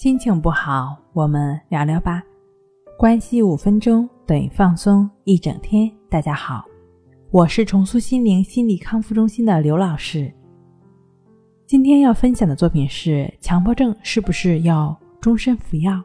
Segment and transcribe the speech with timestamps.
[0.00, 2.22] 心情不好，我们聊聊吧。
[2.98, 5.92] 关系五分钟等于放松一整天。
[6.08, 6.64] 大家好，
[7.30, 10.32] 我是重塑心灵心理康复中心的刘老师。
[11.66, 16.02] 今天要分享的作品是：强迫症是不是要终身服药？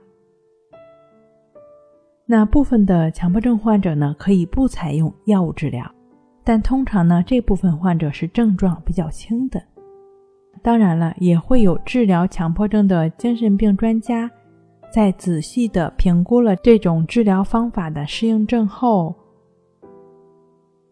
[2.25, 5.89] 那部分的强迫症患者呢，可以不采用药物治疗，
[6.43, 9.64] 但通常呢，这部分患者是症状比较轻的。
[10.66, 14.28] 当然了，也会有治疗强迫症的精神病专家，
[14.92, 19.14] 在仔细的评估了这种治疗方法的适应症后，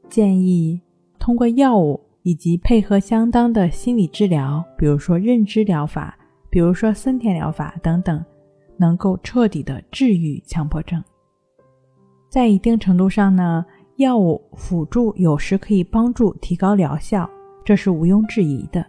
[0.07, 0.79] 建议
[1.17, 6.15] 通过药物以及配合相当的心理治疗，比如说认知疗法，
[6.51, 8.23] 比如说森田疗法等等，
[8.77, 11.03] 能够彻底的治愈强迫症。
[12.29, 17.27] 在一定程度上呢，药物辅助有时可以帮助提高疗效，
[17.65, 18.85] 这是毋庸置疑的。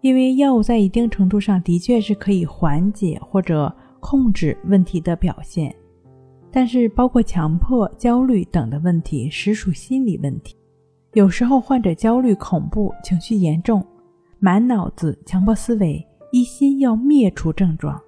[0.00, 5.74] 因为药物在一定程度上的确是可以缓解或者控制问题的表现，
[6.52, 10.56] 但是包括强迫、焦虑等的问题实属心理问题。
[11.14, 13.84] 有时候患者焦虑、恐怖情绪严重，
[14.38, 18.00] 满脑子强迫思维，一心要灭除症状，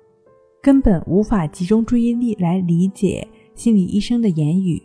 [0.62, 3.26] 根本无法集中注意力来理解
[3.56, 4.80] 心理医生的言语，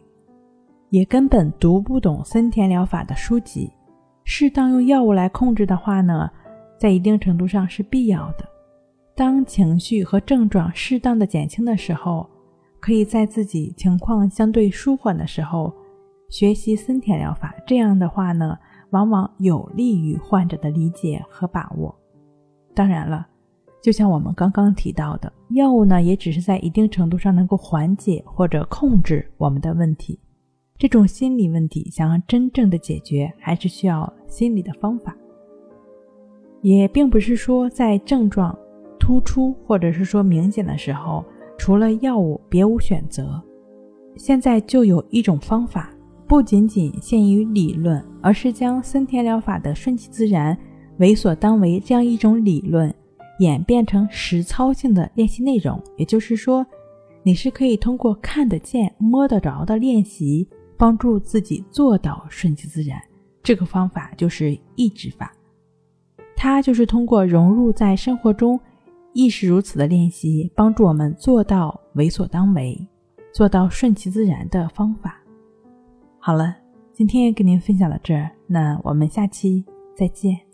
[0.89, 3.69] 也根本读不懂森田疗法的书籍。
[4.23, 6.27] 适当用药物来控制的话呢？
[6.77, 8.47] 在一定程度上是必要的。
[9.15, 12.29] 当情绪和症状适当的减轻的时候，
[12.79, 15.73] 可以在自己情况相对舒缓的时候
[16.29, 17.55] 学习森田疗法。
[17.65, 18.57] 这样的话呢，
[18.89, 21.95] 往往有利于患者的理解和把握。
[22.73, 23.25] 当然了，
[23.81, 30.19] 就像我们刚刚提到的，药物呢也只是在一定程度上能够缓解或者控制我们的问题。
[30.77, 35.15] 这种心理问题想要真正的解决，还是需要心理的方法。
[36.65, 38.57] 也并不是说在症状
[38.99, 41.23] 突出或者是说明显的时候，
[41.59, 43.39] 除了药物别无选择。
[44.15, 45.93] 现在就有一种方法，
[46.27, 50.57] 不仅仅限于理论，而是将森田疗法的顺其自然、
[50.97, 52.91] 为所当为这样一种理论
[53.37, 55.79] 演变成实操性的练习内容。
[55.97, 56.65] 也就是说，
[57.21, 62.99] 你是可以通过看得见、摸得着的练习，帮助自己做到顺其自然。
[63.43, 65.31] 这个方法就是抑制法。
[66.45, 68.59] 它就是通过融入在生活中，
[69.13, 72.87] 亦是如此的练习，帮助我们做到为所当为，
[73.33, 75.19] 做到顺其自然的方法。
[76.19, 76.55] 好了，
[76.93, 80.44] 今天跟您分享到这儿，那我们下期再见。